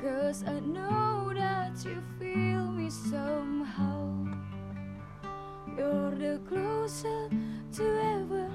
Cause 0.00 0.44
I 0.46 0.60
know 0.60 1.32
that 1.34 1.84
you 1.84 2.00
feel 2.20 2.66
me 2.70 2.88
somehow. 2.88 4.14
You're 5.76 6.14
the 6.14 6.40
closest 6.48 7.34
to 7.72 7.82
heaven 7.82 8.52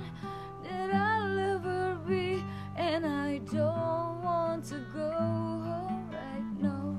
that 0.64 0.96
I'll 0.96 1.40
ever 1.40 1.98
be, 2.08 2.42
and 2.78 3.06
I 3.06 3.40
don't 3.40 4.24
want 4.24 4.64
to 4.70 4.80
go 4.94 5.12
home 5.12 6.10
right 6.10 6.62
now. 6.62 6.96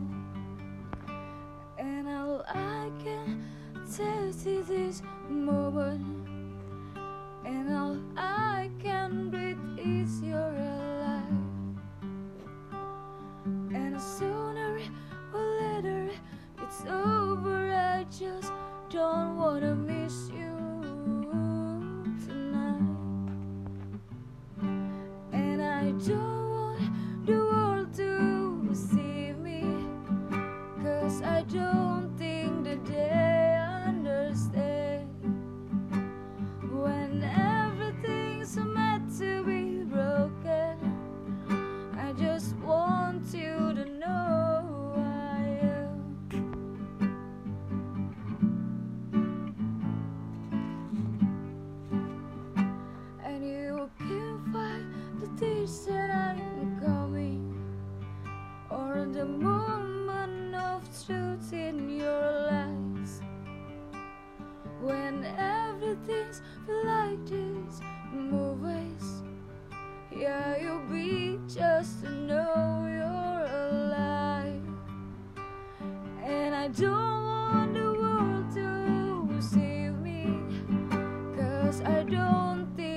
And 1.78 2.08
all 2.08 2.44
I 2.46 2.90
can 3.02 3.42
taste 3.86 4.46
is 4.46 4.66
this 4.66 5.02
moment, 5.30 6.28
and 7.46 7.72
all 7.74 7.96
I 8.18 8.49
sooner 14.00 14.80
or 15.34 15.44
later 15.60 16.08
it's 16.62 16.84
over. 16.86 17.70
I 17.74 18.04
just 18.04 18.50
don't 18.88 19.36
wanna 19.36 19.74
miss 19.74 20.30
you 20.30 20.56
tonight. 22.24 22.80
And 25.32 25.62
I 25.62 25.90
don't 26.08 26.50
want 26.50 27.26
the 27.26 27.36
world 27.36 27.92
to 27.94 28.74
see 28.74 29.32
me. 29.32 29.64
Cause 30.82 31.20
I 31.20 31.42
don't 31.42 31.79
a 59.20 59.24
moment 59.24 60.54
of 60.54 60.82
truth 61.04 61.52
in 61.52 61.90
your 61.90 62.48
lies. 62.50 63.20
When 64.80 65.24
everything's 65.38 66.40
like 66.84 67.26
this 67.26 67.80
movies 68.12 69.22
yeah 70.10 70.56
you'll 70.60 70.88
be 70.90 71.38
just 71.46 72.02
to 72.02 72.10
know 72.10 72.86
you're 72.96 73.46
alive. 73.68 74.62
And 76.24 76.54
i 76.54 76.68
don't 76.68 77.24
want 77.30 77.74
the 77.74 77.92
world 78.00 78.46
to 78.54 79.42
save 79.42 79.94
me 79.98 80.24
cause 81.36 81.82
i 81.82 82.02
don't 82.02 82.66
think 82.76 82.89